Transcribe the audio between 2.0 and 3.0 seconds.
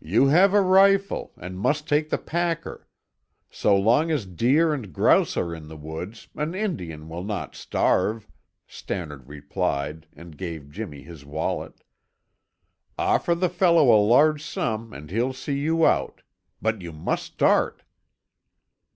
the packer.